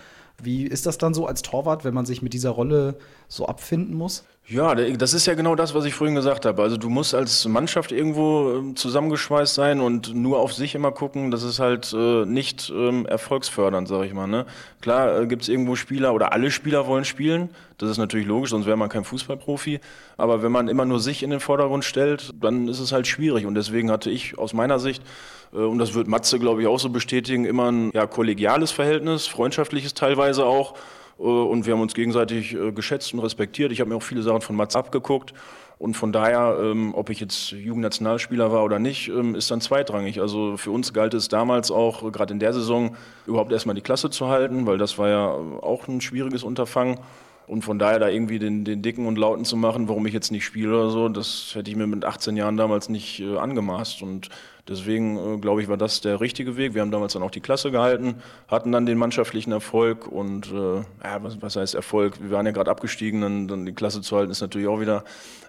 [0.42, 2.96] Wie ist das dann so als Torwart, wenn man sich mit dieser Rolle
[3.28, 4.24] so abfinden muss?
[4.50, 6.60] Ja, das ist ja genau das, was ich vorhin gesagt habe.
[6.60, 11.30] Also du musst als Mannschaft irgendwo ähm, zusammengeschweißt sein und nur auf sich immer gucken.
[11.30, 14.26] Das ist halt äh, nicht ähm, erfolgsfördernd, sage ich mal.
[14.26, 14.46] Ne?
[14.80, 17.50] Klar äh, gibt es irgendwo Spieler oder alle Spieler wollen spielen.
[17.78, 19.78] Das ist natürlich logisch, sonst wäre man kein Fußballprofi.
[20.16, 23.46] Aber wenn man immer nur sich in den Vordergrund stellt, dann ist es halt schwierig.
[23.46, 25.04] Und deswegen hatte ich aus meiner Sicht
[25.52, 29.28] äh, und das wird Matze, glaube ich, auch so bestätigen, immer ein ja, kollegiales Verhältnis,
[29.28, 30.74] freundschaftliches teilweise auch.
[31.20, 33.72] Äh, Und wir haben uns gegenseitig äh, geschätzt und respektiert.
[33.72, 35.35] Ich habe mir auch viele Sachen von Mats abgeguckt.
[35.78, 40.20] Und von daher, ähm, ob ich jetzt Jugendnationalspieler war oder nicht, ähm, ist dann zweitrangig.
[40.20, 43.80] Also für uns galt es damals auch, äh, gerade in der Saison, überhaupt erstmal die
[43.80, 46.98] Klasse zu halten, weil das war ja auch ein schwieriges Unterfangen.
[47.46, 50.30] Und von daher da irgendwie den, den Dicken und Lauten zu machen, warum ich jetzt
[50.30, 54.02] nicht spiele oder so, das hätte ich mir mit 18 Jahren damals nicht angemaßt.
[54.02, 54.28] Und
[54.70, 56.74] Deswegen äh, glaube ich, war das der richtige Weg.
[56.74, 58.14] Wir haben damals dann auch die Klasse gehalten,
[58.46, 62.22] hatten dann den mannschaftlichen Erfolg und äh, ja, was, was, heißt Erfolg?
[62.22, 65.02] Wir waren ja gerade abgestiegen, dann, dann, die Klasse zu halten ist natürlich auch wieder.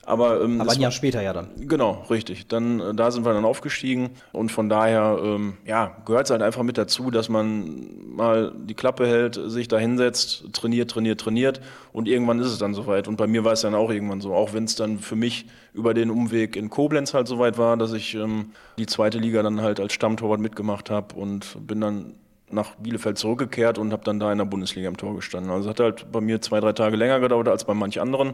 [0.04, 1.50] Aber, ähm, Aber ein Jahr war, später ja dann.
[1.58, 2.48] Genau, richtig.
[2.48, 6.42] Dann äh, da sind wir dann aufgestiegen und von daher ähm, ja, gehört es halt
[6.42, 11.62] einfach mit dazu, dass man mal die Klappe hält, sich da hinsetzt, trainiert, trainiert, trainiert
[11.94, 13.08] und irgendwann ist es dann soweit.
[13.08, 15.46] Und bei mir war es dann auch irgendwann so, auch wenn es dann für mich
[15.74, 19.62] über den Umweg in Koblenz halt soweit war, dass ich ähm, die zweite Liga dann
[19.62, 22.16] halt als Stammtorwart mitgemacht habe und bin dann
[22.54, 25.52] nach Bielefeld zurückgekehrt und habe dann da in der Bundesliga im Tor gestanden.
[25.52, 28.34] Also es hat halt bei mir zwei, drei Tage länger gedauert als bei manch anderen.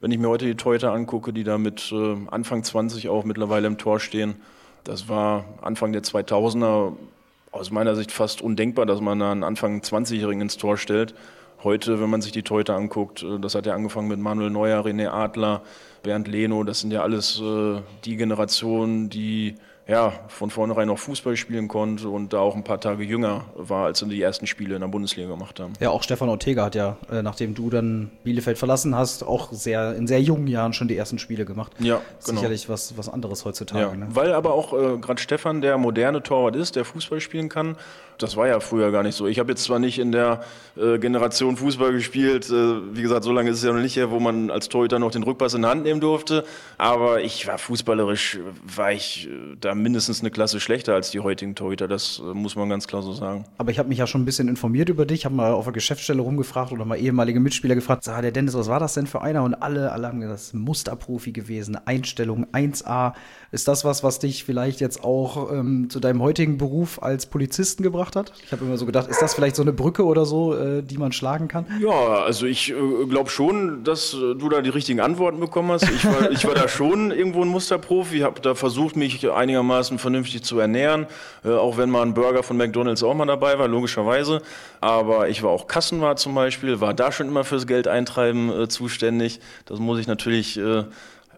[0.00, 3.66] Wenn ich mir heute die Torhüter angucke, die da mit äh, Anfang 20 auch mittlerweile
[3.66, 4.36] im Tor stehen,
[4.84, 6.92] das war Anfang der 2000er
[7.50, 11.14] aus meiner Sicht fast undenkbar, dass man einen Anfang 20-Jährigen ins Tor stellt.
[11.64, 14.84] Heute, wenn man sich die Torhüter anguckt, äh, das hat ja angefangen mit Manuel Neuer,
[14.84, 15.62] René Adler,
[16.02, 19.56] Bernd Leno, das sind ja alles äh, die Generationen, die
[19.88, 23.86] ja, von vornherein noch Fußball spielen konnte und da auch ein paar Tage jünger war,
[23.86, 25.72] als sie die ersten Spiele in der Bundesliga gemacht haben.
[25.80, 29.94] Ja, auch Stefan Ortega hat ja, äh, nachdem du dann Bielefeld verlassen hast, auch sehr
[29.96, 31.72] in sehr jungen Jahren schon die ersten Spiele gemacht.
[31.78, 32.38] Ja, genau.
[32.38, 33.80] Sicherlich was, was anderes heutzutage.
[33.80, 34.08] Ja, ne?
[34.10, 37.76] Weil aber auch äh, gerade Stefan der moderne Torwart ist, der Fußball spielen kann.
[38.18, 39.26] Das war ja früher gar nicht so.
[39.26, 40.42] Ich habe jetzt zwar nicht in der
[40.76, 44.10] äh, Generation Fußball gespielt, äh, wie gesagt, so lange ist es ja noch nicht her,
[44.10, 46.44] wo man als Torhüter noch den Rückpass in die Hand nehmen durfte,
[46.76, 48.38] aber ich war fußballerisch,
[48.76, 52.56] war ich äh, da mindestens eine Klasse schlechter als die heutigen Torhüter, das äh, muss
[52.56, 53.44] man ganz klar so sagen.
[53.56, 55.72] Aber ich habe mich ja schon ein bisschen informiert über dich, habe mal auf der
[55.72, 59.22] Geschäftsstelle rumgefragt oder mal ehemalige Mitspieler gefragt, sag, der Dennis, was war das denn für
[59.22, 59.42] einer?
[59.42, 63.14] Und alle, alle haben gesagt, das ist Musterprofi gewesen, Einstellung 1A.
[63.50, 67.82] Ist das was, was dich vielleicht jetzt auch ähm, zu deinem heutigen Beruf als Polizisten
[67.82, 68.30] gebracht hat?
[68.44, 70.98] Ich habe immer so gedacht, ist das vielleicht so eine Brücke oder so, äh, die
[70.98, 71.64] man schlagen kann?
[71.80, 72.74] Ja, also ich äh,
[73.08, 75.84] glaube schon, dass äh, du da die richtigen Antworten bekommen hast.
[75.84, 80.42] Ich war, ich war da schon irgendwo ein Musterprofi, habe da versucht, mich einigermaßen vernünftig
[80.42, 81.06] zu ernähren,
[81.42, 84.42] äh, auch wenn mal ein Burger von McDonalds auch mal dabei war, logischerweise.
[84.82, 88.68] Aber ich war auch Kassenwart zum Beispiel, war da schon immer fürs Geld eintreiben äh,
[88.68, 89.40] zuständig.
[89.64, 90.84] Das muss ich natürlich äh,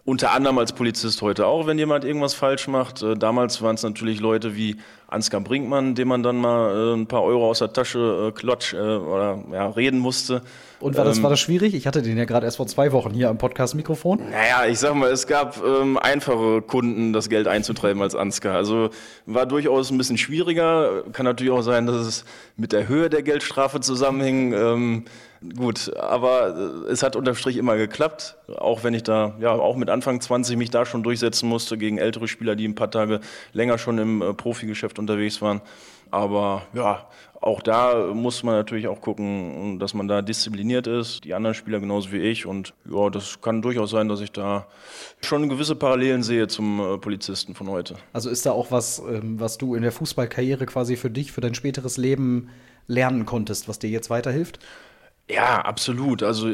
[0.03, 3.03] unter anderem als Polizist heute auch, wenn jemand irgendwas falsch macht.
[3.03, 7.05] Äh, damals waren es natürlich Leute wie Ansgar Brinkmann, dem man dann mal äh, ein
[7.05, 10.41] paar Euro aus der Tasche äh, klotsch oder ja, reden musste.
[10.79, 11.75] Und war das, ähm, war das schwierig?
[11.75, 14.31] Ich hatte den ja gerade erst vor zwei Wochen hier am Podcast-Mikrofon.
[14.31, 18.55] Naja, ich sag mal, es gab ähm, einfache Kunden, das Geld einzutreiben als Ansgar.
[18.55, 18.89] Also
[19.27, 21.03] war durchaus ein bisschen schwieriger.
[21.13, 22.25] Kann natürlich auch sein, dass es
[22.57, 24.53] mit der Höhe der Geldstrafe zusammenhing.
[24.53, 25.05] Ähm,
[25.55, 28.37] gut, aber äh, es hat unterm Strich immer geklappt.
[28.57, 31.97] Auch wenn ich da, ja, auch mit Anfang 20 mich da schon durchsetzen musste gegen
[31.97, 33.19] ältere Spieler, die ein paar Tage
[33.53, 35.61] länger schon im äh, Profigeschäft unterwegs waren.
[36.11, 37.07] Aber ja,
[37.39, 41.79] auch da muss man natürlich auch gucken, dass man da diszipliniert ist, die anderen Spieler
[41.79, 42.45] genauso wie ich.
[42.45, 44.67] Und ja, das kann durchaus sein, dass ich da
[45.21, 47.95] schon gewisse Parallelen sehe zum äh, Polizisten von heute.
[48.13, 51.41] Also ist da auch was, ähm, was du in der Fußballkarriere quasi für dich, für
[51.41, 52.49] dein späteres Leben
[52.87, 54.59] lernen konntest, was dir jetzt weiterhilft?
[55.31, 56.23] Ja, absolut.
[56.23, 56.49] Also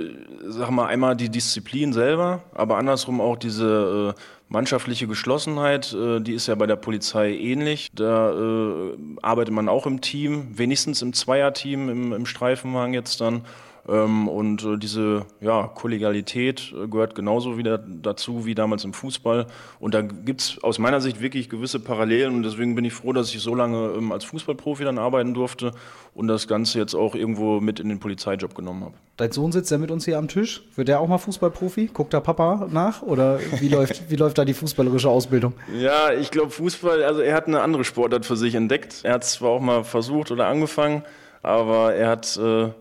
[0.46, 6.34] sag mal einmal die Disziplin selber, aber andersrum auch diese äh, mannschaftliche Geschlossenheit, äh, die
[6.34, 7.90] ist ja bei der Polizei ähnlich.
[7.94, 13.46] Da äh, arbeitet man auch im Team, wenigstens im Zweierteam, im, im Streifenwagen jetzt dann.
[13.88, 19.48] Ähm, und äh, diese ja, Kollegialität äh, gehört genauso wieder dazu wie damals im Fußball.
[19.80, 22.36] Und da gibt es aus meiner Sicht wirklich gewisse Parallelen.
[22.36, 25.72] Und deswegen bin ich froh, dass ich so lange ähm, als Fußballprofi dann arbeiten durfte
[26.14, 28.94] und das Ganze jetzt auch irgendwo mit in den Polizeijob genommen habe.
[29.16, 30.64] Dein Sohn sitzt ja mit uns hier am Tisch.
[30.76, 31.90] Wird der auch mal Fußballprofi?
[31.94, 33.02] Guckt da Papa nach?
[33.04, 35.54] Oder wie läuft, wie läuft da die fußballerische Ausbildung?
[35.80, 39.02] Ja, ich glaube, Fußball, also er hat eine andere Sportart für sich entdeckt.
[39.04, 41.04] Er hat es zwar auch mal versucht oder angefangen,
[41.42, 42.38] aber er hat.
[42.38, 42.72] Äh,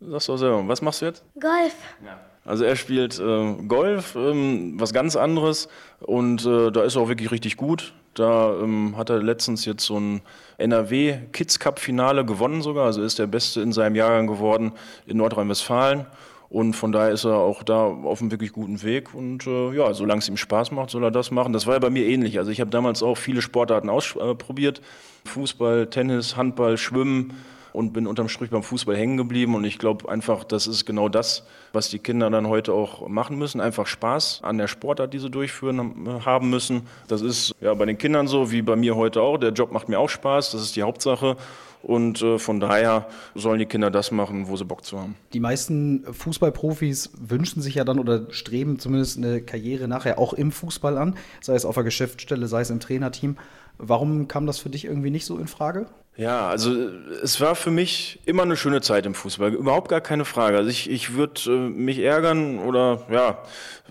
[0.00, 0.68] Sagst du auch selber.
[0.68, 1.24] Was machst du jetzt?
[1.40, 1.74] Golf.
[2.04, 2.18] Ja.
[2.44, 5.68] Also er spielt äh, Golf, ähm, was ganz anderes
[6.00, 7.92] und äh, da ist er auch wirklich richtig gut.
[8.14, 10.22] Da ähm, hat er letztens jetzt so ein
[10.56, 14.72] NRW Kids Cup Finale gewonnen sogar, also ist der Beste in seinem Jahrgang geworden
[15.06, 16.06] in Nordrhein-Westfalen.
[16.48, 19.14] Und von daher ist er auch da auf einem wirklich guten Weg.
[19.14, 21.52] Und äh, ja, solange es ihm Spaß macht, soll er das machen.
[21.52, 22.38] Das war ja bei mir ähnlich.
[22.38, 24.80] Also ich habe damals auch viele Sportarten ausprobiert.
[25.26, 27.34] Fußball, Tennis, Handball, Schwimmen
[27.78, 29.54] und bin unterm Strich beim Fußball hängen geblieben.
[29.54, 33.38] Und ich glaube einfach, das ist genau das, was die Kinder dann heute auch machen
[33.38, 33.60] müssen.
[33.60, 36.82] Einfach Spaß an der Sportart, die sie durchführen haben müssen.
[37.06, 39.38] Das ist ja bei den Kindern so, wie bei mir heute auch.
[39.38, 41.36] Der Job macht mir auch Spaß, das ist die Hauptsache.
[41.80, 45.14] Und äh, von daher sollen die Kinder das machen, wo sie Bock zu haben.
[45.32, 50.50] Die meisten Fußballprofis wünschen sich ja dann oder streben zumindest eine Karriere nachher auch im
[50.50, 53.36] Fußball an, sei es auf der Geschäftsstelle, sei es im Trainerteam.
[53.78, 55.86] Warum kam das für dich irgendwie nicht so in Frage?
[56.18, 56.74] Ja, also
[57.22, 60.56] es war für mich immer eine schöne Zeit im Fußball, überhaupt gar keine Frage.
[60.56, 63.38] Also ich, ich würde äh, mich ärgern oder ja,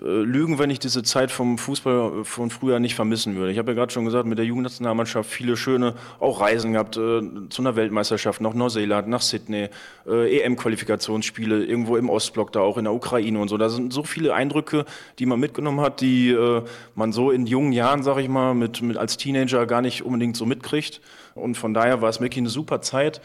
[0.04, 3.54] äh, lügen, wenn ich diese Zeit vom Fußball von früher nicht vermissen würde.
[3.54, 7.22] Ich habe ja gerade schon gesagt, mit der Jugendnationalmannschaft viele schöne auch Reisen gehabt, äh,
[7.48, 9.70] zu einer Weltmeisterschaft nach Neuseeland, nach Sydney,
[10.06, 13.58] äh, EM-Qualifikationsspiele irgendwo im Ostblock, da auch in der Ukraine und so.
[13.58, 14.84] Da sind so viele Eindrücke,
[15.20, 16.62] die man mitgenommen hat, die äh,
[16.94, 20.36] man so in jungen Jahren, sag ich mal, mit, mit als Teenager gar nicht unbedingt
[20.36, 21.00] so mitkriegt.
[21.38, 23.22] Und von daher war es wirklich eine super Zeit.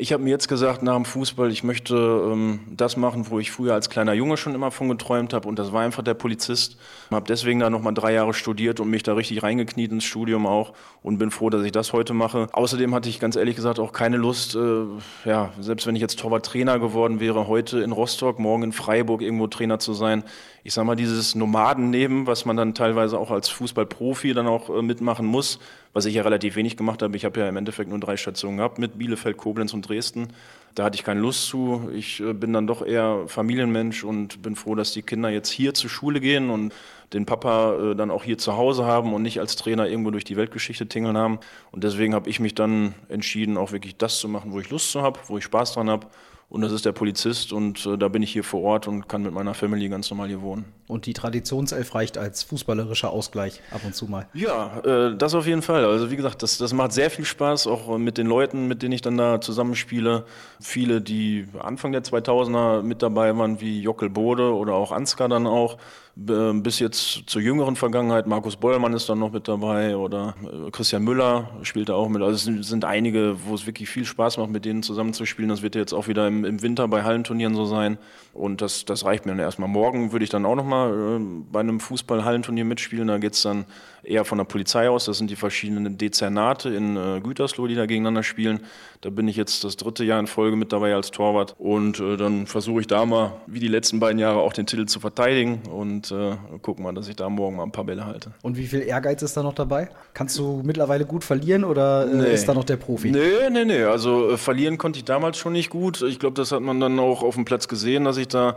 [0.00, 3.50] Ich habe mir jetzt gesagt, nach dem Fußball, ich möchte ähm, das machen, wo ich
[3.50, 5.46] früher als kleiner Junge schon immer von geträumt habe.
[5.46, 6.78] Und das war einfach der Polizist.
[7.10, 10.72] Habe deswegen da nochmal drei Jahre studiert und mich da richtig reingekniet ins Studium auch.
[11.02, 12.48] Und bin froh, dass ich das heute mache.
[12.52, 14.84] Außerdem hatte ich ganz ehrlich gesagt auch keine Lust, äh,
[15.26, 19.48] ja, selbst wenn ich jetzt Torwart-Trainer geworden wäre, heute in Rostock, morgen in Freiburg irgendwo
[19.48, 20.24] Trainer zu sein.
[20.64, 24.80] Ich sag mal, dieses Nomadenleben, was man dann teilweise auch als Fußballprofi dann auch äh,
[24.80, 25.58] mitmachen muss,
[25.92, 27.16] was ich ja relativ wenig gemacht habe.
[27.16, 30.28] Ich habe ja im Endeffekt nur drei Stationen gehabt mit Bielefeld, Koblenz und Dresden.
[30.74, 31.90] Da hatte ich keine Lust zu.
[31.92, 35.74] Ich äh, bin dann doch eher Familienmensch und bin froh, dass die Kinder jetzt hier
[35.74, 36.72] zur Schule gehen und
[37.12, 40.24] den Papa äh, dann auch hier zu Hause haben und nicht als Trainer irgendwo durch
[40.24, 41.40] die Weltgeschichte tingeln haben.
[41.72, 44.92] Und deswegen habe ich mich dann entschieden, auch wirklich das zu machen, wo ich Lust
[44.92, 46.06] zu habe, wo ich Spaß dran habe.
[46.48, 49.22] Und das ist der Polizist und äh, da bin ich hier vor Ort und kann
[49.22, 50.64] mit meiner Family ganz normal hier wohnen.
[50.90, 54.26] Und die Traditionself reicht als fußballerischer Ausgleich ab und zu mal.
[54.34, 55.84] Ja, äh, das auf jeden Fall.
[55.84, 58.92] Also wie gesagt, das, das macht sehr viel Spaß, auch mit den Leuten, mit denen
[58.92, 60.24] ich dann da zusammenspiele.
[60.60, 65.46] Viele, die Anfang der 2000er mit dabei waren, wie Jockel Bode oder auch Ansgar dann
[65.46, 65.78] auch.
[66.16, 71.04] Bis jetzt zur jüngeren Vergangenheit, Markus Bollmann ist dann noch mit dabei oder äh, Christian
[71.04, 72.20] Müller spielt da auch mit.
[72.20, 75.48] Also es sind, sind einige, wo es wirklich viel Spaß macht, mit denen zusammenzuspielen.
[75.48, 77.96] Das wird jetzt auch wieder im, im Winter bei Hallenturnieren so sein.
[78.34, 79.68] Und das, das reicht mir dann erstmal.
[79.68, 83.08] Morgen würde ich dann auch nochmal äh, bei einem Fußball-Hallenturnier mitspielen.
[83.08, 83.66] Da geht's dann
[84.02, 85.04] eher von der Polizei aus.
[85.04, 88.60] Das sind die verschiedenen Dezernate in äh, Gütersloh, die da gegeneinander spielen.
[89.02, 91.54] Da bin ich jetzt das dritte Jahr in Folge mit dabei als Torwart.
[91.58, 94.86] Und äh, dann versuche ich da mal, wie die letzten beiden Jahre, auch den Titel
[94.86, 95.62] zu verteidigen.
[95.70, 98.32] Und äh, gucken mal, dass ich da morgen mal ein paar Bälle halte.
[98.42, 99.88] Und wie viel Ehrgeiz ist da noch dabei?
[100.14, 102.34] Kannst du mittlerweile gut verlieren oder äh, nee.
[102.34, 103.10] ist da noch der Profi?
[103.10, 103.82] Nee, nee, nee.
[103.84, 106.02] Also äh, verlieren konnte ich damals schon nicht gut.
[106.02, 108.56] Ich glaube, das hat man dann auch auf dem Platz gesehen, dass ich da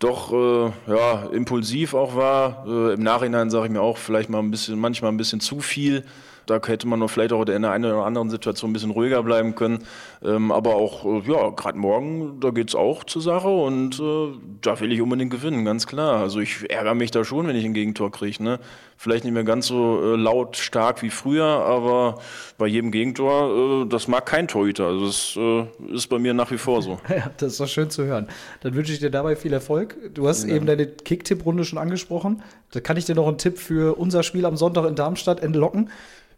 [0.00, 2.64] doch äh, ja, impulsiv auch war.
[2.66, 5.60] Äh, Im Nachhinein sage ich mir auch vielleicht mal ein bisschen, manchmal ein bisschen zu
[5.60, 6.04] viel.
[6.46, 9.22] Da hätte man nur vielleicht auch in der einen oder anderen Situation ein bisschen ruhiger
[9.22, 9.84] bleiben können.
[10.24, 14.32] Ähm, aber auch, äh, ja, gerade morgen, da geht es auch zur Sache und äh,
[14.62, 16.20] da will ich unbedingt gewinnen, ganz klar.
[16.20, 18.42] Also ich ärgere mich da schon, wenn ich ein Gegentor kriege.
[18.42, 18.58] Ne?
[19.02, 22.18] Vielleicht nicht mehr ganz so äh, laut, stark wie früher, aber
[22.58, 24.88] bei jedem Gegentor, äh, das mag kein Torhüter.
[24.88, 27.00] Also das äh, ist bei mir nach wie vor so.
[27.08, 28.28] Ja, das ist doch schön zu hören.
[28.60, 29.96] Dann wünsche ich dir dabei viel Erfolg.
[30.12, 30.54] Du hast ja.
[30.54, 32.42] eben deine Kick-Tipp-Runde schon angesprochen.
[32.72, 35.88] Da kann ich dir noch einen Tipp für unser Spiel am Sonntag in Darmstadt entlocken.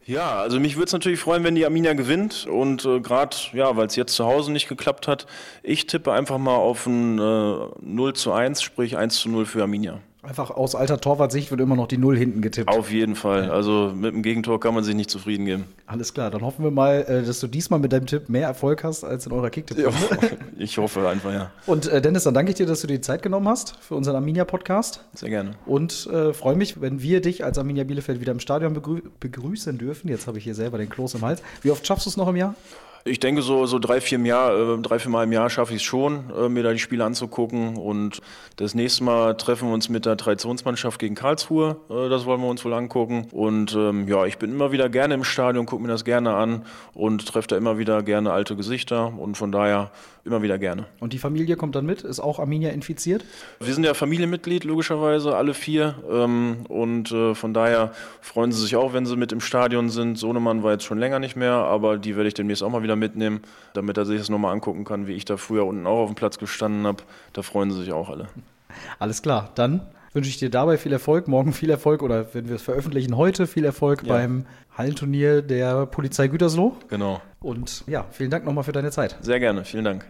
[0.06, 2.46] Ja, also mich würde es natürlich freuen, wenn die Arminia gewinnt.
[2.46, 5.26] Und äh, gerade, ja, weil es jetzt zu Hause nicht geklappt hat,
[5.64, 9.62] ich tippe einfach mal auf ein äh, 0 zu 1, sprich 1 zu 0 für
[9.62, 9.98] Arminia.
[10.24, 12.68] Einfach aus alter Torwartsicht wird immer noch die Null hinten getippt.
[12.68, 13.50] Auf jeden Fall.
[13.50, 15.64] Also mit dem Gegentor kann man sich nicht zufrieden geben.
[15.86, 18.84] Alles klar, dann hoffen wir mal, äh, dass du diesmal mit deinem Tipp mehr Erfolg
[18.84, 19.78] hast als in eurer Kicktipp.
[19.78, 19.90] Ja,
[20.58, 21.50] ich hoffe einfach, ja.
[21.66, 23.96] Und äh, Dennis, dann danke ich dir, dass du dir die Zeit genommen hast für
[23.96, 25.04] unseren Arminia-Podcast.
[25.12, 25.56] Sehr gerne.
[25.66, 29.76] Und äh, freue mich, wenn wir dich als Arminia Bielefeld wieder im Stadion begrü begrüßen
[29.76, 30.06] dürfen.
[30.06, 31.42] Jetzt habe ich hier selber den Kloß im Hals.
[31.62, 32.54] Wie oft schaffst du es noch im Jahr?
[33.04, 35.80] Ich denke, so, so drei, vier, Jahr, äh, drei, vier Mal im Jahr schaffe ich
[35.80, 37.76] es schon, äh, mir da die Spiele anzugucken.
[37.76, 38.20] Und
[38.56, 41.78] das nächste Mal treffen wir uns mit der Traditionsmannschaft gegen Karlsruhe.
[41.90, 43.26] Äh, das wollen wir uns wohl angucken.
[43.32, 46.64] Und ähm, ja, ich bin immer wieder gerne im Stadion, gucke mir das gerne an
[46.94, 49.12] und treffe da immer wieder gerne alte Gesichter.
[49.18, 49.90] Und von daher
[50.24, 50.86] immer wieder gerne.
[51.00, 52.02] Und die Familie kommt dann mit?
[52.02, 53.24] Ist auch Arminia infiziert?
[53.58, 55.96] Wir sind ja Familienmitglied, logischerweise, alle vier.
[56.08, 60.16] Ähm, und von daher freuen sie sich auch, wenn sie mit im Stadion sind.
[60.16, 62.91] Sohnemann war jetzt schon länger nicht mehr, aber die werde ich demnächst auch mal wieder
[62.92, 63.40] wieder mitnehmen,
[63.74, 66.14] damit er sich das nochmal angucken kann, wie ich da früher unten auch auf dem
[66.14, 67.02] Platz gestanden habe.
[67.32, 68.28] Da freuen sie sich auch alle.
[68.98, 71.28] Alles klar, dann wünsche ich dir dabei viel Erfolg.
[71.28, 74.14] Morgen viel Erfolg oder wenn wir es veröffentlichen, heute viel Erfolg ja.
[74.14, 76.76] beim Hallenturnier der Polizei Gütersloh.
[76.88, 77.20] Genau.
[77.40, 79.16] Und ja, vielen Dank nochmal für deine Zeit.
[79.20, 80.06] Sehr gerne, vielen Dank.